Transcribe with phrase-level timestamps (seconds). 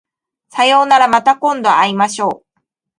[0.49, 2.61] さようならまた今度会いましょう